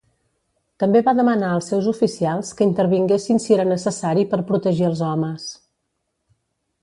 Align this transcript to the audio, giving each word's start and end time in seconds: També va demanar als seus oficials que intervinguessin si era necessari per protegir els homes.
També 0.83 1.01
va 1.07 1.13
demanar 1.17 1.49
als 1.57 1.67
seus 1.71 1.89
oficials 1.91 2.49
que 2.61 2.67
intervinguessin 2.69 3.43
si 3.43 3.57
era 3.59 3.67
necessari 3.73 4.25
per 4.31 4.41
protegir 4.53 4.87
els 4.89 5.07
homes. 5.11 5.47